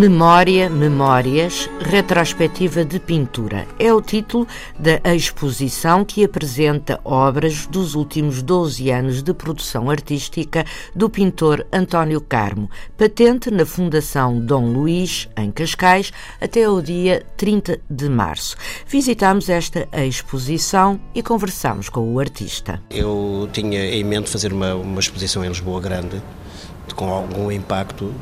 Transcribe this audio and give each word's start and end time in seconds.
Memória, 0.00 0.70
Memórias, 0.70 1.68
Retrospectiva 1.78 2.86
de 2.86 2.98
Pintura. 2.98 3.66
É 3.78 3.92
o 3.92 4.00
título 4.00 4.48
da 4.78 5.14
exposição 5.14 6.06
que 6.06 6.24
apresenta 6.24 6.98
obras 7.04 7.66
dos 7.66 7.94
últimos 7.94 8.40
12 8.40 8.90
anos 8.90 9.22
de 9.22 9.34
produção 9.34 9.90
artística 9.90 10.64
do 10.96 11.10
pintor 11.10 11.66
António 11.70 12.18
Carmo, 12.18 12.70
patente 12.96 13.50
na 13.50 13.66
Fundação 13.66 14.40
Dom 14.40 14.72
Luís, 14.72 15.28
em 15.36 15.50
Cascais, 15.50 16.10
até 16.40 16.66
o 16.66 16.80
dia 16.80 17.22
30 17.36 17.78
de 17.90 18.08
março. 18.08 18.56
Visitamos 18.86 19.50
esta 19.50 19.86
exposição 19.92 20.98
e 21.14 21.22
conversamos 21.22 21.90
com 21.90 22.14
o 22.14 22.18
artista. 22.18 22.82
Eu 22.88 23.50
tinha 23.52 23.84
em 23.94 24.02
mente 24.02 24.30
fazer 24.30 24.50
uma, 24.50 24.74
uma 24.76 25.00
exposição 25.00 25.44
em 25.44 25.48
Lisboa 25.48 25.78
Grande 25.78 26.22
com 26.94 27.08
algum 27.12 27.52
impacto 27.52 28.12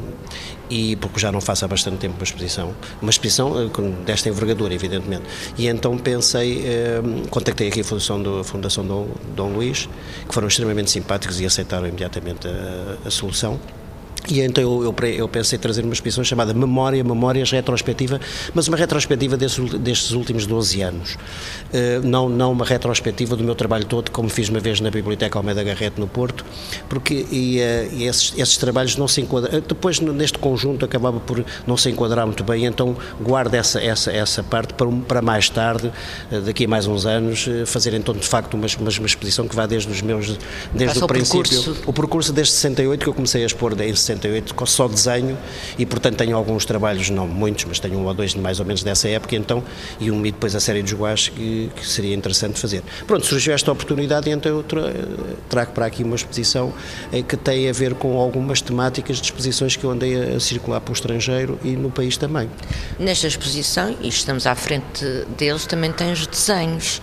e 0.70 0.96
porque 0.96 1.18
já 1.18 1.32
não 1.32 1.40
faço 1.40 1.64
há 1.64 1.68
bastante 1.68 1.98
tempo 1.98 2.16
uma 2.16 2.24
exposição, 2.24 2.74
uma 3.00 3.10
exposição 3.10 3.54
eh, 3.60 3.68
desta 4.04 4.28
envergadura, 4.28 4.74
evidentemente. 4.74 5.24
E 5.56 5.66
então 5.69 5.97
pensei, 5.98 6.64
eh, 6.66 7.00
contactei 7.30 7.69
aqui 7.69 7.80
a 7.80 7.84
Fundação, 7.84 8.22
do, 8.22 8.41
a 8.41 8.44
Fundação 8.44 8.86
Dom, 8.86 9.08
Dom 9.34 9.52
Luís, 9.52 9.89
que 10.27 10.34
foram 10.34 10.48
extremamente 10.48 10.91
simpáticos 10.91 11.41
e 11.41 11.46
aceitaram 11.46 11.86
imediatamente 11.86 12.46
a, 12.46 13.08
a 13.08 13.11
solução. 13.11 13.58
E 14.27 14.41
então 14.41 14.62
eu, 14.62 14.84
eu, 14.84 15.08
eu, 15.08 15.28
pensei 15.28 15.58
trazer 15.58 15.84
uma 15.84 15.92
exposição 15.92 16.24
chamada 16.24 16.52
Memória, 16.52 17.02
Memórias 17.05 17.50
Retrospectiva, 17.50 18.20
mas 18.55 18.69
uma 18.69 18.77
retrospectiva 18.77 19.36
destes, 19.36 19.78
destes 19.78 20.11
últimos 20.12 20.47
12 20.47 20.83
anos. 20.83 21.14
Uh, 21.14 22.06
não, 22.06 22.28
não 22.28 22.52
uma 22.52 22.64
retrospectiva 22.64 23.36
do 23.36 23.44
meu 23.44 23.55
trabalho 23.55 23.84
todo, 23.84 24.11
como 24.11 24.28
fiz 24.28 24.48
uma 24.48 24.61
vez 24.61 24.80
na 24.80 24.91
Biblioteca 24.91 25.39
Almeida 25.39 25.62
Garrete, 25.62 26.00
no 26.00 26.06
Porto, 26.06 26.44
porque 26.89 27.27
e, 27.30 27.58
uh, 27.58 27.94
e 27.94 28.05
esses, 28.05 28.33
esses, 28.36 28.56
trabalhos 28.56 28.96
não 28.96 29.08
se 29.08 29.20
enquadram. 29.20 29.61
Depois, 29.61 30.00
neste 30.00 30.39
conjunto, 30.39 30.84
acabava 30.84 31.20
por 31.20 31.44
não 31.66 31.77
se 31.77 31.89
enquadrar 31.91 32.27
muito 32.27 32.44
bem, 32.44 32.66
então 32.66 32.96
guardo 33.20 33.55
essa, 33.55 33.80
essa, 33.80 34.11
essa 34.11 34.42
parte 34.42 34.74
para, 34.74 34.89
para 34.91 35.22
mais 35.22 35.48
tarde, 35.48 35.91
uh, 36.30 36.41
daqui 36.41 36.64
a 36.64 36.69
mais 36.69 36.86
uns 36.86 37.06
anos, 37.06 37.46
fazer 37.66 37.94
então 37.94 38.14
de 38.14 38.27
facto 38.27 38.55
uma, 38.55 38.66
uma, 38.78 38.91
uma 38.91 39.06
exposição 39.06 39.46
que 39.48 39.55
vá 39.55 39.64
desde 39.64 39.91
os 39.91 40.02
meus. 40.02 40.39
desde 40.74 40.98
o, 40.98 41.05
o 41.05 41.06
princípio. 41.06 41.42
Percurso. 41.42 41.83
O 41.86 41.92
percurso 41.92 42.33
desde 42.33 42.52
68 42.52 43.02
que 43.02 43.08
eu 43.08 43.14
comecei 43.14 43.42
a 43.42 43.46
expor 43.46 43.74
em 43.80 43.94
68 44.09 44.48
68 44.48 44.67
só 44.69 44.89
desenho 44.89 45.39
e 45.78 45.87
portanto 45.87 46.17
tenho 46.17 46.37
alguns 46.37 46.64
trabalhos, 46.64 47.11
não 47.11 47.27
muitos, 47.27 47.64
mas 47.64 47.78
tenho 47.78 47.98
um 47.98 48.06
ou 48.06 48.14
dois 48.14 48.34
mais 48.34 48.61
ou 48.61 48.67
menos 48.67 48.83
dessa 48.83 49.09
época 49.09 49.37
então 49.37 49.62
e 49.98 50.11
um 50.11 50.25
e 50.25 50.33
depois 50.33 50.55
a 50.55 50.61
série 50.61 50.83
dos 50.83 50.92
guaches 50.92 51.28
que, 51.28 51.70
que, 51.75 51.87
seria 51.87 52.14
interessante 52.14 52.59
fazer. 52.59 52.83
Pronto, 53.06 53.25
surgiu 53.27 53.55
esta 53.55 53.73
oportunidade 53.73 54.29
e 54.29 54.33
então 54.33 54.53
eu 54.53 54.64
trago 55.48 55.73
para 55.73 55.86
aqui 55.86 56.03
uma 56.03 56.17
exposição 56.17 56.73
eh, 57.12 57.23
que 57.23 57.36
tem 57.36 57.69
a 57.69 57.73
ver 57.73 57.95
com 57.95 58.19
algumas 58.19 58.61
temáticas 58.61 59.17
de 59.17 59.25
exposições 59.25 59.77
que 59.77 59.84
eu 59.84 59.91
andei 59.91 60.34
a 60.34 60.41
circular 60.41 60.81
para 60.81 60.92
o 60.92 60.95
estrangeiro 60.95 61.59
e 61.62 61.70
no 61.70 61.91
país 61.91 62.17
também. 62.17 62.48
Nesta 62.98 63.27
exposição, 63.27 63.97
e 64.01 64.09
estamos 64.09 64.47
à 64.47 64.55
frente 64.55 65.05
deles, 65.36 65.67
também 65.67 65.92
tens 65.92 66.27
desenhos. 66.27 67.01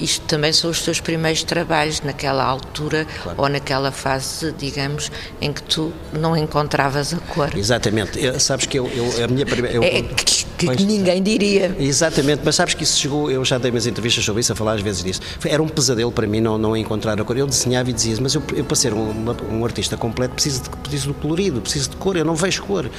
Isto 0.00 0.26
também 0.26 0.52
são 0.52 0.70
os 0.70 0.82
teus 0.82 1.00
primeiros 1.00 1.44
trabalhos 1.44 2.00
naquela 2.00 2.44
altura 2.44 3.06
claro. 3.22 3.40
ou 3.40 3.48
naquela 3.48 3.92
fase, 3.92 4.52
digamos, 4.58 5.10
em 5.40 5.52
que 5.52 5.62
tu 5.62 5.92
não 6.12 6.36
encontravas 6.44 7.12
a 7.12 7.18
cor. 7.18 7.50
Exatamente. 7.56 8.22
Eu, 8.22 8.38
sabes 8.38 8.66
que 8.66 8.78
eu, 8.78 8.86
eu, 8.88 9.24
a 9.24 9.28
minha 9.28 9.44
primeira. 9.44 9.76
Eu, 9.76 9.82
é 9.82 10.02
que, 10.02 10.44
que 10.58 10.66
pois, 10.66 10.80
ninguém 10.80 11.22
diria. 11.22 11.74
Exatamente, 11.78 12.42
mas 12.44 12.54
sabes 12.54 12.74
que 12.74 12.84
isso 12.84 12.98
chegou. 12.98 13.30
Eu 13.30 13.44
já 13.44 13.58
dei 13.58 13.70
umas 13.70 13.86
entrevistas 13.86 14.24
sobre 14.24 14.40
isso, 14.40 14.52
a 14.52 14.56
falar 14.56 14.74
às 14.74 14.82
vezes 14.82 15.02
disso. 15.02 15.20
Era 15.44 15.62
um 15.62 15.68
pesadelo 15.68 16.12
para 16.12 16.26
mim 16.26 16.40
não, 16.40 16.56
não 16.56 16.76
encontrar 16.76 17.20
a 17.20 17.24
cor. 17.24 17.36
Eu 17.36 17.46
desenhava 17.46 17.90
e 17.90 17.92
dizia, 17.92 18.16
mas 18.20 18.34
eu, 18.34 18.42
eu 18.54 18.64
para 18.64 18.76
ser 18.76 18.92
um, 18.92 19.12
um 19.50 19.64
artista 19.64 19.96
completo 19.96 20.34
preciso 20.34 20.62
de, 20.62 20.70
preciso 20.70 21.08
do 21.08 21.14
colorido, 21.14 21.60
preciso 21.60 21.90
de 21.90 21.96
cor, 21.96 22.16
eu 22.16 22.24
não 22.24 22.34
vejo 22.34 22.62
cor. 22.62 22.90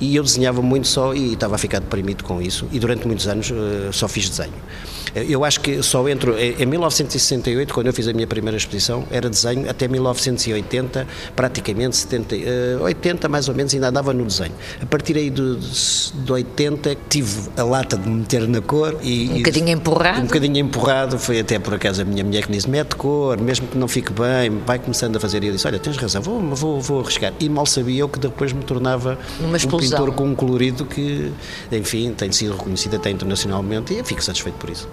E 0.00 0.16
eu 0.16 0.22
desenhava 0.22 0.62
muito 0.62 0.88
só 0.88 1.14
e 1.14 1.34
estava 1.34 1.56
a 1.56 1.58
ficar 1.58 1.80
deprimido 1.80 2.24
com 2.24 2.40
isso. 2.40 2.66
E 2.72 2.78
durante 2.78 3.06
muitos 3.06 3.26
anos 3.26 3.50
uh, 3.50 3.92
só 3.92 4.08
fiz 4.08 4.28
desenho. 4.28 4.54
Eu 5.14 5.44
acho 5.44 5.60
que 5.60 5.82
só 5.82 6.06
entro 6.08 6.38
em 6.38 6.64
1968, 6.64 7.72
quando 7.74 7.86
eu 7.88 7.92
fiz 7.92 8.08
a 8.08 8.12
minha 8.12 8.26
primeira 8.26 8.56
exposição, 8.56 9.04
era 9.10 9.28
desenho, 9.28 9.68
até 9.68 9.86
1980, 9.86 11.06
praticamente 11.36 11.96
70, 11.96 12.36
80 12.80 13.28
mais 13.28 13.48
ou 13.48 13.54
menos, 13.54 13.74
ainda 13.74 13.88
andava 13.88 14.12
no 14.12 14.24
desenho. 14.24 14.52
A 14.80 14.86
partir 14.86 15.16
aí 15.16 15.28
de, 15.28 15.56
de 15.56 16.32
80 16.32 16.96
tive 17.08 17.50
a 17.56 17.62
lata 17.62 17.96
de 17.96 18.08
me 18.08 18.20
meter 18.20 18.48
na 18.48 18.60
cor 18.60 18.96
e. 19.02 19.30
Um 19.30 19.36
bocadinho 19.38 19.68
empurrado? 19.68 20.20
Um 20.20 20.26
bocadinho 20.26 20.58
empurrado, 20.58 21.18
foi 21.18 21.40
até 21.40 21.58
por 21.58 21.74
acaso 21.74 22.02
a 22.02 22.04
minha 22.04 22.24
mulher 22.24 22.46
que 22.46 22.52
disse: 22.52 22.68
mete 22.68 22.96
cor, 22.96 23.38
mesmo 23.38 23.66
que 23.68 23.76
não 23.76 23.88
fique 23.88 24.12
bem, 24.12 24.50
vai 24.66 24.78
começando 24.78 25.16
a 25.16 25.20
fazer. 25.20 25.44
E 25.44 25.48
eu 25.48 25.52
disse: 25.52 25.66
olha, 25.66 25.78
tens 25.78 25.96
razão, 25.96 26.22
vou, 26.22 26.40
vou, 26.54 26.80
vou 26.80 27.00
arriscar. 27.00 27.32
E 27.38 27.48
mal 27.48 27.66
sabia 27.66 28.00
eu 28.00 28.08
que 28.08 28.18
depois 28.18 28.52
me 28.52 28.64
tornava 28.64 29.18
um 29.40 29.78
pintor 29.78 30.12
com 30.12 30.24
um 30.24 30.34
colorido 30.34 30.84
que, 30.86 31.30
enfim, 31.70 32.12
tem 32.12 32.32
sido 32.32 32.52
reconhecido 32.52 32.96
até 32.96 33.10
internacionalmente 33.10 33.92
e 33.94 34.02
fico 34.02 34.22
satisfeito 34.22 34.56
por 34.56 34.70
isso. 34.70 34.88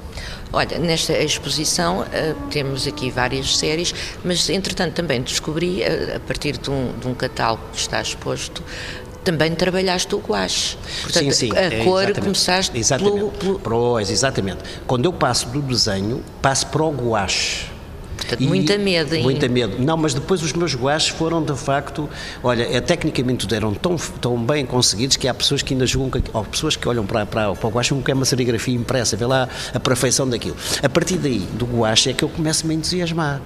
Olha, 0.52 0.80
nesta 0.80 1.13
exposição 1.13 2.02
uh, 2.02 2.06
temos 2.50 2.88
aqui 2.88 3.12
várias 3.12 3.57
séries, 3.57 3.94
mas 4.24 4.50
entretanto 4.50 4.94
também 4.94 5.22
descobri, 5.22 5.81
uh, 5.81 6.18
a 6.18 6.19
partir 6.19 6.57
de 6.57 6.69
um, 6.72 6.94
de 7.00 7.07
um 7.07 7.13
catálogo 7.13 7.63
que 7.72 7.80
está 7.80 8.02
exposto, 8.02 8.63
também 9.24 9.53
trabalhaste 9.53 10.16
o 10.16 10.19
guache. 10.19 10.78
Portanto, 11.03 11.31
sim, 11.31 11.50
sim, 11.50 11.52
a 11.56 11.62
é, 11.62 11.84
cor 11.84 12.03
exatamente. 12.03 12.22
começaste 12.22 12.78
exatamente. 12.78 13.38
pelo... 13.38 13.59
Pois, 13.59 14.09
exatamente. 14.09 14.59
Quando 14.88 15.06
eu 15.06 15.13
passo 15.13 15.47
do 15.50 15.62
desenho, 15.62 16.24
passo 16.41 16.68
para 16.68 16.84
o 16.84 16.91
guache. 16.91 17.78
Portanto, 18.29 18.47
muita 18.47 18.78
medo 18.78 19.13
ainda. 19.13 19.23
Muita 19.23 19.47
medo. 19.47 19.75
Não, 19.79 19.97
mas 19.97 20.13
depois 20.13 20.44
os 20.44 20.53
meus 20.53 20.75
guaches 20.75 21.09
foram 21.09 21.44
de 21.44 21.56
facto, 21.56 22.07
olha, 22.44 22.63
é, 22.63 22.79
tecnicamente 22.79 23.51
eram 23.53 23.73
tão, 23.73 23.95
tão 23.95 24.38
bem 24.38 24.66
conseguidos 24.66 25.17
que 25.17 25.28
há 25.28 25.34
pessoas 25.34 25.63
que 25.63 25.73
ainda 25.73 25.85
julgam, 25.85 26.22
que, 26.22 26.29
ou 26.31 26.44
pessoas 26.45 26.75
que 26.75 26.88
olham 26.88 27.06
para, 27.06 27.25
para, 27.25 27.53
para 27.56 27.67
o 27.67 27.72
guache 27.72 27.90
como 27.90 28.03
que 28.03 28.12
é 28.12 28.13
uma 28.13 28.25
serigrafia 28.25 28.75
impressa, 28.75 29.17
vê 29.17 29.25
lá 29.25 29.50
a 29.73 29.79
perfeição 29.79 30.29
daquilo. 30.29 30.56
A 30.84 30.90
partir 30.90 31.17
daí, 31.17 31.40
do 31.40 31.66
guache, 31.66 32.12
é 32.12 32.13
que 32.13 32.23
eu 32.23 32.29
começo-me 32.29 32.73
a 32.73 32.78
entusiasmar 32.78 33.41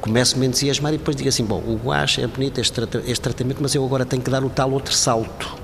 começo-me 0.00 0.46
a 0.46 0.48
entusiasmar 0.48 0.92
e 0.92 0.98
depois 0.98 1.16
digo 1.16 1.28
assim, 1.28 1.44
bom, 1.44 1.62
o 1.64 1.76
guache 1.76 2.20
é 2.20 2.26
bonito 2.26 2.60
este, 2.60 2.80
este 3.06 3.20
tratamento, 3.20 3.58
mas 3.62 3.72
eu 3.72 3.84
agora 3.84 4.04
tenho 4.04 4.20
que 4.20 4.28
dar 4.28 4.42
o 4.42 4.50
tal 4.50 4.72
outro 4.72 4.92
salto 4.92 5.61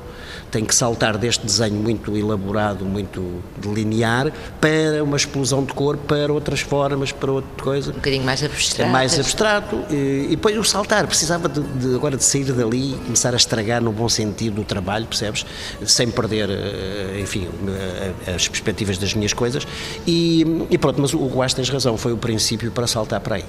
tem 0.50 0.64
que 0.64 0.75
saltar 0.75 1.16
deste 1.19 1.44
desenho 1.44 1.75
muito 1.75 2.16
elaborado, 2.16 2.84
muito 2.84 3.42
linear, 3.64 4.32
para 4.60 5.03
uma 5.03 5.16
explosão 5.16 5.64
de 5.64 5.72
cor, 5.72 5.97
para 5.97 6.32
outras 6.32 6.60
formas, 6.60 7.12
para 7.12 7.31
outra 7.32 7.62
coisa. 7.62 7.91
Um 7.91 7.94
bocadinho 7.94 8.25
mais 8.25 8.42
abstrato. 8.42 8.88
É 8.88 8.92
mais 8.92 9.19
abstrato. 9.19 9.84
E, 9.91 10.26
e 10.26 10.36
depois 10.36 10.56
o 10.56 10.64
saltar, 10.64 11.06
precisava 11.06 11.48
de, 11.48 11.60
de, 11.60 11.94
agora 11.94 12.16
de 12.16 12.25
sair 12.25 12.53
dali 12.53 12.94
e 12.94 12.98
começar 12.98 13.32
a 13.34 13.36
estragar 13.36 13.82
no 13.82 13.92
bom 13.92 14.09
sentido 14.09 14.60
o 14.62 14.64
trabalho, 14.64 15.06
percebes? 15.06 15.44
Sem 15.84 16.10
perder, 16.10 16.48
eh, 16.50 17.20
enfim, 17.20 17.48
eh, 17.69 18.34
as 18.34 18.48
perspectivas 18.48 18.98
das 18.98 19.15
minhas 19.15 19.32
coisas. 19.32 19.66
E, 20.06 20.66
e 20.70 20.78
pronto, 20.78 21.00
mas 21.00 21.15
o 21.15 21.26
Guas 21.28 21.54
tens 21.54 21.69
razão, 21.69 21.97
foi 21.97 22.12
o 22.12 22.16
princípio 22.16 22.70
para 22.70 22.86
saltar 22.86 23.20
para 23.20 23.36
aí. 23.36 23.44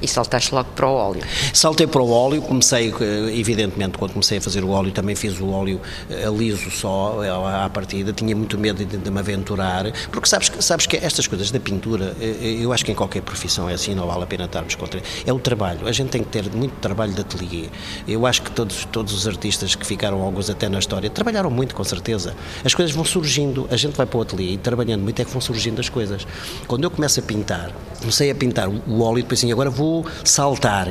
E 0.00 0.08
saltaste 0.08 0.54
logo 0.54 0.70
para 0.74 0.86
o 0.86 0.94
óleo? 0.94 1.22
Saltei 1.52 1.86
para 1.86 2.02
o 2.02 2.10
óleo, 2.10 2.42
comecei, 2.42 2.92
eh, 3.00 3.38
evidentemente, 3.38 3.98
quando 3.98 4.12
comecei 4.12 4.38
a 4.38 4.40
fazer 4.40 4.64
o 4.64 4.70
óleo, 4.70 4.92
também 4.92 5.14
fiz 5.14 5.40
o 5.40 5.48
óleo 5.50 5.80
eh, 6.10 6.28
liso 6.30 6.70
só, 6.70 7.22
eh, 7.22 7.28
à 7.64 7.68
partida, 7.68 8.12
tinha 8.12 8.34
muito 8.34 8.58
medo 8.58 8.84
de, 8.84 8.96
de 8.96 9.10
me 9.10 9.18
aventurar, 9.18 9.92
porque 10.12 10.28
sabes, 10.28 10.52
sabes 10.60 10.86
que 10.86 10.96
estas 10.96 11.26
coisas 11.26 11.50
da 11.50 11.60
pintura, 11.60 12.16
eu 12.20 12.72
acho 12.72 12.84
que 12.84 12.92
em 12.92 12.94
qualquer 12.94 13.22
profissão 13.22 13.68
é 13.68 13.74
assim, 13.74 13.94
não 13.94 14.06
vale 14.06 14.22
a 14.22 14.26
pena 14.26 14.44
estarmos 14.44 14.74
contra. 14.74 15.02
É 15.26 15.32
o 15.32 15.38
trabalho, 15.38 15.86
a 15.86 15.92
gente 15.92 16.10
tem 16.10 16.22
que 16.22 16.28
ter 16.28 16.50
muito 16.50 16.72
trabalho 16.80 17.12
de 17.12 17.20
ateliê. 17.20 17.68
Eu 18.06 18.26
acho 18.26 18.42
que 18.42 18.50
todos, 18.50 18.84
todos 18.86 19.12
os 19.12 19.26
artistas 19.26 19.74
que 19.74 19.86
ficaram 19.86 20.20
alguns 20.22 20.50
até 20.50 20.68
na 20.68 20.78
história 20.78 21.10
trabalharam 21.10 21.50
muito, 21.50 21.74
com 21.74 21.84
certeza. 21.84 22.34
As 22.64 22.74
coisas 22.74 22.94
vão 22.94 23.04
surgindo, 23.04 23.66
a 23.70 23.76
gente 23.76 23.96
vai 23.96 24.06
para 24.06 24.18
o 24.18 24.22
ateliê 24.22 24.52
e 24.52 24.58
trabalhando 24.58 25.02
muito 25.02 25.20
é 25.20 25.24
que 25.24 25.30
vão 25.30 25.40
surgindo 25.40 25.80
as 25.80 25.88
coisas. 25.88 26.26
Quando 26.66 26.84
eu 26.84 26.90
começo 26.90 27.20
a 27.20 27.22
pintar, 27.22 27.72
comecei 28.00 28.30
a 28.30 28.34
pintar 28.34 28.68
o 28.68 29.02
óleo 29.02 29.18
e 29.18 29.22
depois 29.22 29.40
assim, 29.40 29.50
agora 29.68 29.70
vou 29.70 30.06
saltar, 30.24 30.88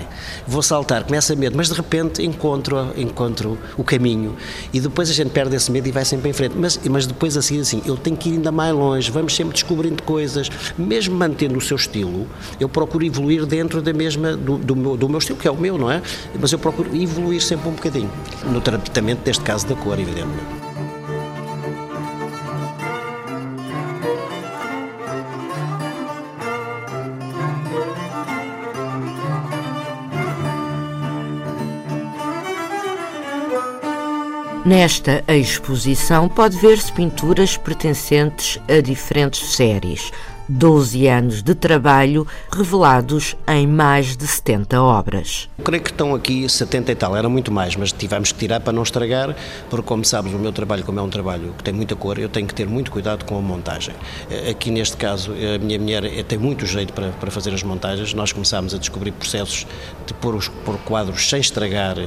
vou 0.47 0.61
saltar, 0.61 1.03
começa 1.03 1.33
a 1.33 1.35
medo, 1.35 1.57
mas 1.57 1.67
de 1.67 1.73
repente 1.73 2.23
encontro, 2.23 2.93
encontro 2.95 3.57
o 3.75 3.83
caminho 3.83 4.35
e 4.71 4.79
depois 4.79 5.09
a 5.09 5.13
gente 5.13 5.31
perde 5.31 5.55
esse 5.55 5.71
medo 5.71 5.87
e 5.87 5.91
vai 5.91 6.05
sempre 6.05 6.29
em 6.29 6.33
frente. 6.33 6.55
Mas, 6.55 6.79
mas 6.89 7.05
depois 7.05 7.35
assim, 7.35 7.59
assim, 7.59 7.81
eu 7.85 7.97
tenho 7.97 8.15
que 8.15 8.29
ir 8.29 8.33
ainda 8.33 8.51
mais 8.51 8.73
longe, 8.73 9.11
vamos 9.11 9.35
sempre 9.35 9.53
descobrindo 9.53 10.01
coisas, 10.03 10.49
mesmo 10.77 11.15
mantendo 11.15 11.57
o 11.57 11.61
seu 11.61 11.75
estilo, 11.75 12.27
eu 12.59 12.69
procuro 12.69 13.03
evoluir 13.03 13.45
dentro 13.45 13.81
da 13.81 13.93
mesma, 13.93 14.35
do, 14.35 14.57
do, 14.57 14.75
meu, 14.75 14.97
do 14.97 15.09
meu 15.09 15.17
estilo, 15.17 15.37
que 15.37 15.47
é 15.47 15.51
o 15.51 15.57
meu, 15.57 15.77
não 15.77 15.91
é? 15.91 16.01
Mas 16.39 16.51
eu 16.51 16.59
procuro 16.59 16.95
evoluir 16.95 17.41
sempre 17.41 17.67
um 17.69 17.73
bocadinho, 17.73 18.11
no 18.45 18.61
tratamento 18.61 19.23
deste 19.23 19.43
caso 19.43 19.67
da 19.67 19.75
cor, 19.75 19.99
evidentemente. 19.99 20.56
Nesta 34.67 35.23
exposição 35.29 36.27
pode 36.27 36.57
ver-se 36.57 36.91
pinturas 36.91 37.55
pertencentes 37.55 38.59
a 38.67 38.81
diferentes 38.81 39.55
séries, 39.55 40.11
12 40.49 41.07
anos 41.07 41.43
de 41.43 41.53
trabalho 41.53 42.25
revelados 42.51 43.35
em 43.47 43.67
mais 43.67 44.15
de 44.15 44.25
70 44.25 44.81
obras. 44.81 45.49
creio 45.63 45.83
que 45.83 45.91
estão 45.91 46.15
aqui 46.15 46.47
70 46.47 46.91
e 46.91 46.95
tal, 46.95 47.15
era 47.15 47.27
muito 47.27 47.51
mais, 47.51 47.75
mas 47.75 47.91
tivemos 47.91 48.31
que 48.31 48.39
tirar 48.39 48.61
para 48.61 48.71
não 48.71 48.83
estragar, 48.83 49.35
porque 49.69 49.85
como 49.85 50.05
sabes, 50.05 50.33
o 50.33 50.37
meu 50.37 50.53
trabalho, 50.53 50.83
como 50.83 50.99
é 50.99 51.03
um 51.03 51.09
trabalho 51.09 51.53
que 51.57 51.63
tem 51.63 51.73
muita 51.73 51.95
cor, 51.95 52.17
eu 52.17 52.29
tenho 52.29 52.47
que 52.47 52.55
ter 52.55 52.67
muito 52.67 52.91
cuidado 52.91 53.25
com 53.25 53.37
a 53.37 53.41
montagem. 53.41 53.93
Eh, 54.29 54.51
aqui 54.51 54.71
neste 54.71 54.95
caso, 54.95 55.33
a 55.33 55.57
minha 55.57 55.77
mulher 55.77 56.05
eh, 56.05 56.23
tem 56.23 56.37
muito 56.37 56.65
jeito 56.65 56.93
para, 56.93 57.09
para 57.09 57.29
fazer 57.29 57.53
as 57.53 57.63
montagens, 57.63 58.13
nós 58.13 58.31
começámos 58.31 58.73
a 58.73 58.77
descobrir 58.77 59.11
processos 59.11 59.67
de 60.05 60.13
pôr 60.13 60.35
os 60.35 60.47
pôr 60.47 60.77
quadros 60.79 61.29
sem 61.29 61.39
estragar 61.39 61.97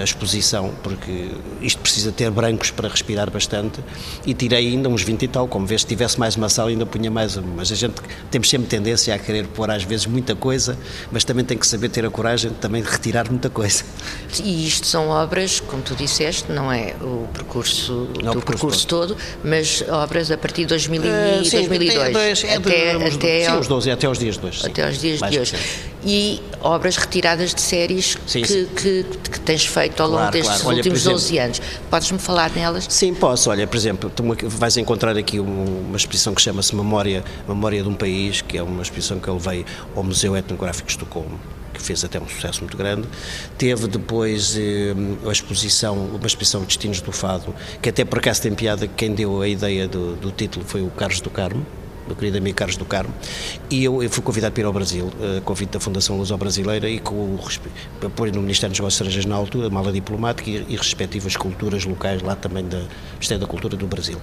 a 0.00 0.04
exposição, 0.04 0.70
porque 0.82 1.30
isto 1.60 1.80
precisa 1.80 2.12
ter 2.12 2.30
brancos 2.30 2.70
para 2.70 2.88
respirar 2.88 3.30
bastante, 3.30 3.80
e 4.26 4.34
tirei 4.34 4.68
ainda 4.68 4.88
uns 4.88 5.02
20 5.02 5.22
e 5.22 5.28
tal, 5.28 5.48
como 5.48 5.66
vês, 5.66 5.80
se 5.80 5.86
tivesse 5.86 6.18
mais 6.18 6.36
uma 6.36 6.48
sala 6.48 6.70
ainda 6.70 6.86
punha 6.86 7.10
mais 7.10 7.36
mas 7.54 7.70
a 7.70 7.74
gente 7.74 7.94
temos 8.30 8.48
sempre 8.48 8.68
tendência 8.68 9.14
a 9.14 9.18
querer 9.18 9.46
pôr 9.46 9.70
às 9.70 9.84
vezes 9.84 10.06
muita 10.06 10.34
coisa, 10.34 10.76
mas 11.10 11.24
também 11.24 11.44
tem 11.44 11.56
que 11.56 11.66
saber 11.66 11.88
ter 11.88 12.04
a 12.04 12.10
coragem 12.10 12.50
de 12.50 12.56
também 12.56 12.82
retirar 12.82 13.30
muita 13.30 13.48
coisa. 13.48 13.84
E 14.42 14.66
isto 14.66 14.86
são 14.86 15.08
obras, 15.08 15.60
como 15.60 15.82
tu 15.82 15.94
disseste, 15.94 16.50
não 16.50 16.72
é 16.72 16.94
o 17.00 17.28
percurso 17.32 18.08
não, 18.22 18.32
do 18.32 18.42
percurso, 18.42 18.86
todo. 18.86 19.14
todo. 19.14 19.20
mas 19.42 19.82
obras 19.88 20.30
a 20.30 20.36
partir 20.36 20.62
de 20.62 20.68
2000 20.68 21.02
uh, 21.02 21.44
sim, 21.44 21.50
2002 21.58 22.44
é 22.44 22.56
até, 22.56 22.92
até, 22.92 23.50
sim, 23.50 23.58
os 23.58 23.68
12, 23.68 23.90
até 23.90 24.06
aos 24.06 24.18
dias 24.18 24.38
de 24.38 24.46
hoje. 24.46 24.60
Sim. 24.60 24.66
Até 24.66 24.86
aos 24.86 24.98
dias 24.98 25.20
de 25.20 25.38
hoje. 25.38 25.54
E 26.04 26.42
obras 26.60 26.96
retiradas 26.96 27.54
de 27.54 27.60
séries 27.60 28.18
sim, 28.26 28.42
que, 28.42 28.66
que, 28.66 29.04
que, 29.30 29.40
tens 29.40 29.64
feito 29.64 30.02
ao 30.02 30.08
longo 30.08 30.18
claro, 30.18 30.32
destes 30.32 30.56
claro. 30.56 30.68
Olha, 30.68 30.76
últimos 30.76 31.00
exemplo, 31.00 31.18
12 31.18 31.38
anos. 31.38 31.62
Podes-me 31.90 32.18
falar 32.18 32.50
nelas? 32.50 32.86
Sim, 32.88 33.14
posso. 33.14 33.50
Olha, 33.50 33.66
por 33.66 33.76
exemplo, 33.76 34.10
tu 34.10 34.22
vais 34.48 34.76
encontrar 34.76 35.16
aqui 35.16 35.40
uma 35.40 35.96
exposição 35.96 36.34
que 36.34 36.42
chama-se 36.42 36.74
Memória, 36.74 37.24
Memória 37.48 37.82
de 37.82 37.88
um 37.88 37.94
País, 37.94 38.42
que 38.42 38.58
é 38.58 38.62
uma 38.62 38.82
exposição 38.82 39.18
que 39.18 39.28
eu 39.28 39.34
levei 39.34 39.64
ao 39.96 40.02
Museu 40.02 40.36
Etnográfico 40.36 40.86
de 40.86 40.92
Estocolmo 40.92 41.40
que 41.74 41.82
fez 41.82 42.04
até 42.04 42.20
um 42.20 42.28
sucesso 42.28 42.60
muito 42.60 42.76
grande. 42.76 43.06
Teve 43.58 43.88
depois 43.88 44.56
eh, 44.56 44.94
a 45.28 45.32
exposição, 45.32 45.96
uma 45.96 46.26
exposição 46.26 46.62
Destinos 46.62 47.00
do 47.00 47.10
Fado, 47.10 47.52
que 47.82 47.88
até 47.88 48.04
por 48.04 48.18
acaso 48.20 48.40
tem 48.42 48.54
piada, 48.54 48.86
quem 48.86 49.12
deu 49.12 49.42
a 49.42 49.48
ideia 49.48 49.88
do, 49.88 50.14
do 50.14 50.30
título 50.30 50.64
foi 50.64 50.82
o 50.82 50.90
Carlos 50.90 51.20
do 51.20 51.28
Carmo, 51.28 51.66
meu 52.06 52.16
querido 52.16 52.38
amigo 52.38 52.56
Carlos 52.56 52.76
do 52.76 52.84
Carmo, 52.84 53.12
e 53.70 53.84
eu, 53.84 54.02
eu 54.02 54.10
fui 54.10 54.22
convidado 54.22 54.52
para 54.52 54.62
ir 54.62 54.66
ao 54.66 54.72
Brasil, 54.72 55.06
uh, 55.06 55.40
convite 55.42 55.70
da 55.70 55.80
Fundação 55.80 56.16
Luso 56.16 56.36
Brasileira 56.36 56.88
e 56.88 56.98
com 56.98 57.14
o 57.14 57.40
apoio 58.04 58.32
no 58.32 58.42
Ministério 58.42 58.72
dos 58.72 58.80
Negócios 58.80 59.00
Estrangeiros 59.00 59.26
na 59.26 59.36
altura, 59.36 59.70
mala 59.70 59.92
diplomática 59.92 60.50
e, 60.50 60.64
e 60.68 60.76
respectivas 60.76 61.36
culturas 61.36 61.84
locais 61.84 62.22
lá 62.22 62.36
também 62.36 62.64
da 62.66 62.82
Ministério 63.14 63.40
da 63.40 63.46
Cultura 63.46 63.76
do 63.76 63.86
Brasil. 63.86 64.18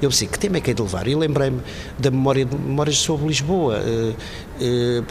Eu 0.00 0.08
disse, 0.08 0.26
que 0.26 0.38
tema 0.38 0.58
é 0.58 0.60
que 0.60 0.70
é 0.70 0.74
de 0.74 0.82
levar? 0.82 1.06
E 1.08 1.14
lembrei-me 1.14 1.60
da 1.98 2.10
memória 2.10 2.44
de 2.44 2.56
memórias 2.56 2.98
sobre 2.98 3.26
Lisboa. 3.26 3.80
Uh, 3.80 5.00
uh, 5.00 5.04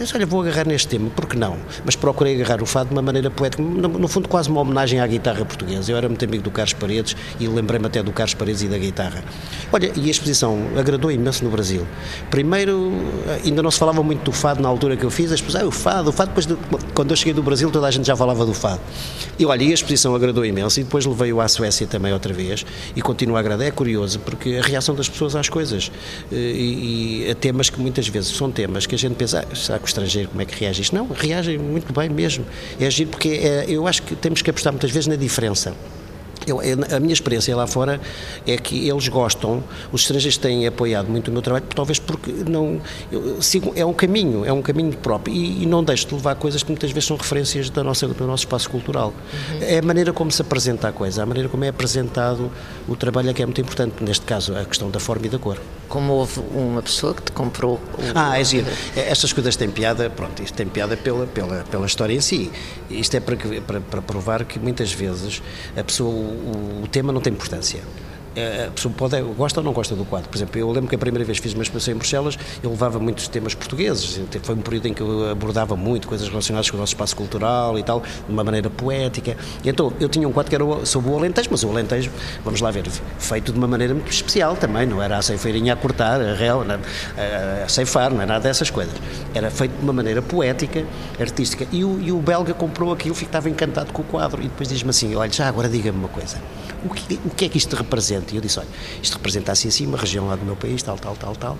Pensei, 0.00 0.16
olha, 0.16 0.24
vou 0.24 0.40
agarrar 0.40 0.66
neste 0.66 0.88
tema, 0.88 1.10
porque 1.14 1.36
não? 1.36 1.58
Mas 1.84 1.94
procurei 1.94 2.34
agarrar 2.34 2.62
o 2.62 2.64
fado 2.64 2.88
de 2.88 2.94
uma 2.94 3.02
maneira 3.02 3.30
poética, 3.30 3.62
no, 3.62 3.86
no, 3.86 4.08
fundo 4.08 4.30
quase 4.30 4.48
uma 4.48 4.62
homenagem 4.62 4.98
à 4.98 5.06
guitarra 5.06 5.44
portuguesa. 5.44 5.92
Eu 5.92 5.96
era 5.98 6.08
muito 6.08 6.24
amigo 6.24 6.42
do 6.42 6.50
Carlos 6.50 6.72
Paredes 6.72 7.14
e 7.38 7.46
lembrei-me 7.46 7.86
até 7.86 8.02
do 8.02 8.10
Carlos 8.10 8.32
Paredes 8.32 8.62
e 8.62 8.68
da 8.68 8.78
guitarra. 8.78 9.22
Olha, 9.70 9.92
e 9.94 10.08
a 10.08 10.10
exposição 10.10 10.58
agradou 10.74 11.12
imenso 11.12 11.44
no 11.44 11.50
Brasil. 11.50 11.59
Primeiro, 12.30 12.92
ainda 13.44 13.62
não 13.62 13.70
se 13.70 13.78
falava 13.78 14.02
muito 14.02 14.22
do 14.22 14.32
fado 14.32 14.62
na 14.62 14.68
altura 14.68 14.96
que 14.96 15.04
eu 15.04 15.10
fiz, 15.10 15.30
a 15.32 15.34
exposição, 15.34 15.66
ah, 15.66 15.68
o 15.68 15.70
fado, 15.70 16.10
o 16.10 16.12
fado, 16.12 16.28
depois 16.28 16.46
de, 16.46 16.56
quando 16.94 17.10
eu 17.10 17.16
cheguei 17.16 17.32
do 17.32 17.42
Brasil 17.42 17.70
toda 17.70 17.86
a 17.86 17.90
gente 17.90 18.06
já 18.06 18.16
falava 18.16 18.44
do 18.46 18.54
fado. 18.54 18.80
E 19.38 19.44
olha, 19.44 19.62
e 19.62 19.70
a 19.70 19.74
exposição 19.74 20.14
agradou 20.14 20.44
imenso 20.44 20.80
e 20.80 20.84
depois 20.84 21.04
levei-o 21.06 21.40
à 21.40 21.48
Suécia 21.48 21.86
também 21.86 22.12
outra 22.12 22.32
vez 22.32 22.64
e 22.94 23.02
continua 23.02 23.38
a 23.38 23.40
agradar. 23.40 23.66
É 23.66 23.70
curioso, 23.70 24.18
porque 24.20 24.60
a 24.62 24.66
reação 24.66 24.94
das 24.94 25.08
pessoas 25.08 25.36
às 25.36 25.48
coisas 25.48 25.90
eh, 26.32 26.36
e, 26.36 27.24
e 27.26 27.30
a 27.30 27.34
temas 27.34 27.68
que 27.68 27.80
muitas 27.80 28.08
vezes 28.08 28.36
são 28.36 28.50
temas 28.50 28.86
que 28.86 28.94
a 28.94 28.98
gente 28.98 29.14
pensa, 29.14 29.46
ah, 29.50 29.54
será 29.54 29.78
que 29.78 29.86
estrangeiro 29.86 30.28
como 30.28 30.42
é 30.42 30.44
que 30.44 30.58
reage 30.58 30.82
isto. 30.82 30.94
Não, 30.94 31.06
reagem 31.08 31.58
muito 31.58 31.92
bem 31.92 32.08
mesmo. 32.08 32.44
É 32.78 32.86
agir 32.86 33.06
porque 33.06 33.28
é, 33.28 33.66
eu 33.68 33.86
acho 33.86 34.02
que 34.02 34.14
temos 34.14 34.42
que 34.42 34.50
apostar 34.50 34.72
muitas 34.72 34.90
vezes 34.90 35.06
na 35.06 35.16
diferença. 35.16 35.74
A 36.94 37.00
minha 37.00 37.12
experiência 37.12 37.54
lá 37.56 37.66
fora 37.66 38.00
é 38.46 38.56
que 38.56 38.88
eles 38.88 39.08
gostam, 39.08 39.62
os 39.92 40.02
estrangeiros 40.02 40.36
têm 40.38 40.66
apoiado 40.66 41.08
muito 41.08 41.28
o 41.28 41.32
meu 41.32 41.42
trabalho, 41.42 41.64
talvez 41.74 41.98
porque 41.98 42.32
não 42.48 42.80
sigo, 43.40 43.72
é 43.76 43.84
um 43.84 43.92
caminho, 43.92 44.44
é 44.44 44.52
um 44.52 44.62
caminho 44.62 44.96
próprio 44.96 45.34
e, 45.34 45.62
e, 45.62 45.66
não 45.66 45.84
deixo 45.84 46.06
de 46.06 46.14
levar 46.14 46.34
coisas 46.36 46.62
que 46.62 46.70
muitas 46.70 46.90
vezes 46.90 47.06
são 47.06 47.16
referências 47.16 47.70
da 47.70 47.84
nossa, 47.84 48.06
do 48.08 48.26
nosso 48.26 48.44
espaço 48.44 48.70
cultural. 48.70 49.08
Uhum. 49.52 49.58
É 49.60 49.78
a 49.78 49.82
maneira 49.82 50.12
como 50.12 50.30
se 50.30 50.40
apresenta 50.42 50.88
a 50.88 50.92
coisa, 50.92 51.22
a 51.22 51.26
maneira 51.26 51.48
como 51.48 51.64
é 51.64 51.68
apresentado 51.68 52.50
o 52.88 52.96
trabalho 52.96 53.30
é 53.30 53.32
que 53.32 53.42
é 53.42 53.46
muito 53.46 53.60
importante, 53.60 54.02
neste 54.02 54.24
caso 54.24 54.56
a 54.56 54.64
questão 54.64 54.90
da 54.90 54.98
forma 54.98 55.26
e 55.26 55.28
da 55.28 55.38
cor. 55.38 55.58
Como 55.88 56.12
houve 56.12 56.40
uma 56.54 56.82
pessoa 56.82 57.14
que 57.14 57.22
te 57.22 57.32
comprou. 57.32 57.74
O... 57.74 57.80
Ah, 58.14 58.38
é 58.38 58.44
giro. 58.44 58.66
É, 58.96 59.10
estas 59.10 59.32
coisas 59.32 59.56
têm 59.56 59.70
piada, 59.70 60.08
pronto, 60.08 60.42
isto 60.42 60.54
tem 60.54 60.66
piada 60.66 60.96
pela, 60.96 61.26
pela, 61.26 61.64
pela 61.70 61.86
história 61.86 62.14
em 62.14 62.20
si. 62.20 62.50
Isto 62.88 63.16
é 63.16 63.20
para, 63.20 63.36
para, 63.66 63.80
para 63.80 64.02
provar 64.02 64.44
que 64.44 64.58
muitas 64.58 64.92
vezes 64.92 65.42
a 65.76 65.82
pessoa 65.82 66.29
o, 66.30 66.88
tema 66.88 67.12
não 67.12 67.20
tem 67.20 67.32
importância. 67.32 67.80
A 68.66 68.70
pessoa 68.70 68.94
pode, 68.96 69.20
gosta 69.36 69.60
ou 69.60 69.64
não 69.64 69.72
gosta 69.72 69.94
do 69.94 70.04
quadro. 70.04 70.28
Por 70.28 70.36
exemplo, 70.36 70.58
eu 70.58 70.70
lembro 70.70 70.88
que 70.88 70.94
a 70.94 70.98
primeira 70.98 71.24
vez 71.24 71.38
fiz 71.38 71.52
uma 71.54 71.62
exposição 71.62 71.94
em 71.94 71.96
Bruxelas, 71.96 72.38
eu 72.62 72.70
levava 72.70 72.98
muitos 72.98 73.28
temas 73.28 73.54
portugueses. 73.54 74.20
Foi 74.42 74.54
um 74.54 74.60
período 74.60 74.86
em 74.86 74.94
que 74.94 75.00
eu 75.00 75.30
abordava 75.30 75.76
muito 75.76 76.08
coisas 76.08 76.28
relacionadas 76.28 76.70
com 76.70 76.76
o 76.76 76.80
nosso 76.80 76.92
espaço 76.92 77.16
cultural 77.16 77.78
e 77.78 77.82
tal, 77.82 78.00
de 78.00 78.32
uma 78.32 78.44
maneira 78.44 78.70
poética. 78.70 79.36
E 79.64 79.68
então, 79.68 79.92
eu 80.00 80.08
tinha 80.08 80.28
um 80.28 80.32
quadro 80.32 80.50
que 80.50 80.54
era 80.54 80.86
sobre 80.86 81.10
o 81.10 81.16
Alentejo, 81.16 81.48
mas 81.50 81.62
o 81.62 81.68
Alentejo, 81.68 82.10
vamos 82.44 82.60
lá 82.60 82.70
ver, 82.70 82.84
feito 83.18 83.52
de 83.52 83.58
uma 83.58 83.68
maneira 83.68 83.94
muito 83.94 84.10
especial 84.10 84.56
também, 84.56 84.86
não 84.86 85.02
era 85.02 85.18
a 85.18 85.22
ceifeirinha 85.22 85.74
a 85.74 85.76
cortar, 85.76 86.20
a 86.20 86.34
réu, 86.34 86.64
a 87.64 87.68
ceifar, 87.68 88.12
não 88.12 88.20
é 88.20 88.26
nada 88.26 88.40
dessas 88.40 88.70
coisas. 88.70 88.94
Era 89.34 89.50
feito 89.50 89.72
de 89.72 89.82
uma 89.82 89.92
maneira 89.92 90.22
poética, 90.22 90.84
artística. 91.18 91.66
E 91.72 91.84
o, 91.84 92.00
e 92.00 92.12
o 92.12 92.18
belga 92.18 92.54
comprou 92.54 92.92
aquilo, 92.92 93.14
ficava 93.14 93.48
encantado 93.48 93.92
com 93.92 94.02
o 94.02 94.04
quadro. 94.04 94.40
E 94.40 94.48
depois 94.48 94.68
diz-me 94.68 94.90
assim: 94.90 95.14
olha, 95.14 95.30
já 95.30 95.48
agora 95.48 95.68
diga-me 95.68 95.98
uma 95.98 96.08
coisa 96.08 96.38
o 96.84 96.88
que, 96.88 97.20
o 97.24 97.30
que 97.30 97.44
é 97.44 97.48
que 97.48 97.58
isto 97.58 97.76
representa? 97.76 98.29
E 98.32 98.36
eu 98.36 98.42
disse, 98.42 98.58
olha, 98.58 98.68
isto 99.02 99.14
representa 99.14 99.52
assim 99.52 99.68
assim, 99.68 99.86
uma 99.86 99.98
região 99.98 100.26
lá 100.28 100.36
do 100.36 100.44
meu 100.44 100.56
país, 100.56 100.82
tal, 100.82 100.96
tal, 100.96 101.16
tal, 101.16 101.36
tal, 101.36 101.58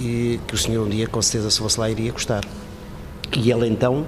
e 0.00 0.40
que 0.46 0.54
o 0.54 0.58
senhor 0.58 0.86
um 0.86 0.88
dia, 0.88 1.06
com 1.06 1.20
certeza, 1.20 1.50
se 1.50 1.58
fosse 1.58 1.78
lá, 1.78 1.90
iria 1.90 2.12
gostar. 2.12 2.44
E 3.36 3.50
ele 3.50 3.68
então 3.68 4.06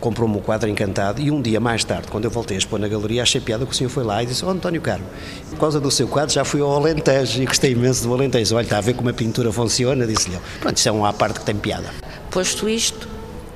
comprou-me 0.00 0.36
o 0.36 0.40
quadro 0.40 0.68
encantado 0.68 1.20
e 1.20 1.30
um 1.30 1.40
dia 1.40 1.58
mais 1.58 1.82
tarde, 1.84 2.08
quando 2.08 2.24
eu 2.24 2.30
voltei 2.30 2.56
a 2.56 2.58
expor 2.58 2.78
na 2.78 2.88
galeria, 2.88 3.22
achei 3.22 3.40
piada 3.40 3.64
que 3.64 3.72
o 3.72 3.74
senhor 3.74 3.88
foi 3.88 4.04
lá 4.04 4.22
e 4.22 4.26
disse, 4.26 4.44
oh 4.44 4.50
António 4.50 4.80
Carmo, 4.80 5.06
por 5.50 5.58
causa 5.58 5.80
do 5.80 5.90
seu 5.90 6.06
quadro 6.06 6.34
já 6.34 6.44
fui 6.44 6.60
ao 6.60 6.74
Alentejo 6.74 7.42
e 7.42 7.46
gostei 7.46 7.72
imenso 7.72 8.06
do 8.06 8.12
Alentejo. 8.12 8.54
Olha, 8.56 8.64
está 8.64 8.78
a 8.78 8.80
ver 8.80 8.94
como 8.94 9.08
a 9.08 9.12
pintura 9.12 9.50
funciona? 9.52 10.06
Disse-lhe, 10.06 10.38
pronto, 10.60 10.76
isso 10.76 10.88
é 10.88 10.92
uma 10.92 11.12
parte 11.12 11.40
que 11.40 11.46
tem 11.46 11.56
piada. 11.56 11.90
Posto 12.30 12.68
isto, 12.68 13.08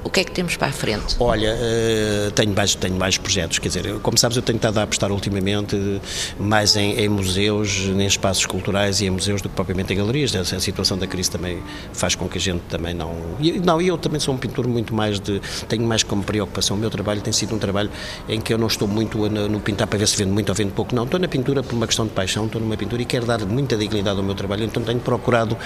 o 0.02 0.10
que 0.10 0.20
é 0.20 0.24
que 0.24 0.32
temos 0.32 0.56
para 0.56 0.68
a 0.68 0.72
frente? 0.72 1.16
Olha, 1.18 1.54
uh, 1.54 2.30
tenho, 2.32 2.54
mais, 2.54 2.74
tenho 2.74 2.94
mais 2.96 3.18
projetos, 3.18 3.58
quer 3.58 3.68
dizer, 3.68 4.00
como 4.00 4.16
sabes, 4.18 4.36
eu 4.36 4.42
tenho 4.42 4.56
estado 4.56 4.78
a 4.78 4.82
apostar 4.82 5.12
ultimamente 5.12 6.00
mais 6.38 6.76
em, 6.76 6.98
em, 6.98 7.08
museus, 7.08 7.76
em 7.76 8.06
espaços 8.06 8.46
culturais 8.46 9.00
e 9.00 9.06
em 9.06 9.10
museus 9.10 9.42
do 9.42 9.48
que 9.48 9.54
propriamente 9.54 9.92
em 9.92 9.96
galerias. 9.96 10.34
A, 10.34 10.60
situação 10.60 10.96
da 10.96 11.06
crise 11.06 11.30
também 11.30 11.62
faz 11.92 12.14
com 12.14 12.28
que 12.28 12.38
a 12.38 12.40
gente 12.40 12.60
também 12.68 12.94
não. 12.94 13.14
E, 13.40 13.58
não, 13.60 13.80
eu 13.80 13.96
também 13.98 14.20
sou 14.20 14.34
um 14.34 14.38
pintor 14.38 14.66
muito 14.66 14.94
mais 14.94 15.20
de. 15.20 15.40
tenho 15.68 15.84
mais 15.84 16.02
como 16.02 16.22
preocupação. 16.22 16.76
O 16.76 16.80
meu 16.80 16.90
trabalho 16.90 17.20
tem 17.20 17.32
sido 17.32 17.54
um 17.54 17.58
trabalho 17.58 17.90
em 18.28 18.40
que 18.40 18.52
eu 18.52 18.58
não 18.58 18.66
estou 18.66 18.88
muito 18.88 19.18
no, 19.28 19.60
pintar 19.60 19.86
para 19.86 19.98
ver 19.98 20.08
se 20.08 20.16
vendo 20.16 20.32
muito 20.32 20.48
ou 20.48 20.54
vendo 20.54 20.72
pouco, 20.72 20.94
não. 20.94 21.04
Estou 21.04 21.20
na 21.20 21.28
pintura 21.28 21.62
por 21.62 21.74
uma 21.74 21.86
questão 21.86 22.06
de 22.06 22.12
paixão, 22.12 22.46
estou 22.46 22.60
numa 22.60 22.76
pintura 22.76 23.02
e 23.02 23.04
quero 23.04 23.26
dar 23.26 23.40
muita 23.46 23.76
dignidade 23.76 24.18
ao 24.18 24.24
meu 24.24 24.34
trabalho, 24.34 24.64
então 24.64 24.82
tenho 24.82 25.00
procurado 25.00 25.56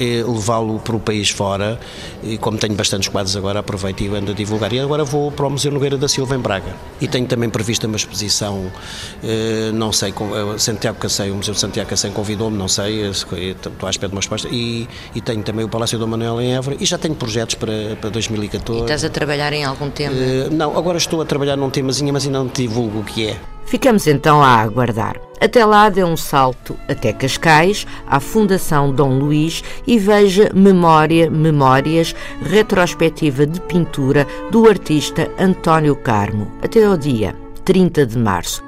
eh, 0.00 0.24
levá-lo 0.26 0.78
para 0.80 0.96
o 0.96 1.00
país 1.00 1.30
fora 1.30 1.78
e 2.22 2.38
como 2.38 2.58
tenho 2.58 2.74
bastantes 2.74 3.08
quadros 3.08 3.36
agora, 3.36 3.62
aproveito 3.76 4.00
e 4.00 4.08
ando 4.08 4.32
a 4.32 4.34
divulgar. 4.34 4.72
E 4.72 4.80
agora 4.80 5.04
vou 5.04 5.30
para 5.30 5.46
o 5.46 5.50
Museu 5.50 5.70
Nogueira 5.70 5.96
da 5.96 6.08
Silva, 6.08 6.34
em 6.34 6.38
Braga. 6.38 6.74
E 7.00 7.06
tenho 7.06 7.26
também 7.26 7.48
prevista 7.48 7.86
uma 7.86 7.96
exposição, 7.96 8.72
eh, 9.22 9.70
não 9.72 9.92
sei, 9.92 10.10
com, 10.12 10.34
eh, 10.34 10.58
Santiago 10.58 10.98
Cacém, 10.98 11.30
o 11.30 11.36
Museu 11.36 11.54
de 11.54 11.60
Santiago 11.60 11.88
Cacém 11.88 12.10
convidou-me, 12.10 12.56
não 12.56 12.68
sei, 12.68 13.04
eh, 13.04 13.10
estou 13.10 13.72
à 13.86 13.90
espera 13.90 14.08
de 14.08 14.14
uma 14.14 14.20
resposta. 14.20 14.48
E, 14.50 14.88
e 15.14 15.20
tenho 15.20 15.42
também 15.42 15.64
o 15.64 15.68
Palácio 15.68 15.98
do 15.98 16.08
Manuel 16.08 16.40
em 16.40 16.54
Évora 16.54 16.76
e 16.80 16.86
já 16.86 16.98
tenho 16.98 17.14
projetos 17.14 17.54
para, 17.54 17.96
para 18.00 18.10
2014. 18.10 18.80
E 18.80 18.82
estás 18.82 19.04
a 19.04 19.10
trabalhar 19.10 19.52
em 19.52 19.64
algum 19.64 19.90
tema? 19.90 20.16
não, 20.50 20.76
agora 20.76 20.98
estou 20.98 21.20
a 21.20 21.24
trabalhar 21.24 21.56
num 21.56 21.70
temazinho, 21.70 22.12
mas 22.12 22.24
ainda 22.24 22.38
não 22.38 22.48
te 22.48 22.62
divulgo 22.62 23.00
o 23.00 23.04
que 23.04 23.28
é. 23.28 23.36
Ficamos 23.66 24.06
então 24.06 24.42
a 24.42 24.56
aguardar. 24.56 25.25
Até 25.40 25.64
lá 25.64 25.88
dê 25.88 26.02
um 26.02 26.16
salto 26.16 26.76
até 26.88 27.12
Cascais, 27.12 27.86
à 28.06 28.18
Fundação 28.18 28.92
Dom 28.92 29.18
Luís 29.18 29.62
e 29.86 29.98
veja 29.98 30.50
Memória, 30.54 31.30
Memórias, 31.30 32.14
retrospectiva 32.42 33.46
de 33.46 33.60
pintura 33.60 34.26
do 34.50 34.68
artista 34.68 35.30
António 35.38 35.94
Carmo, 35.94 36.50
até 36.62 36.84
ao 36.84 36.96
dia 36.96 37.36
30 37.64 38.06
de 38.06 38.18
março. 38.18 38.64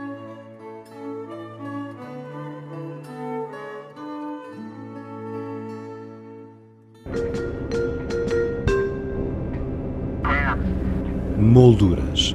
Molduras 11.39 12.35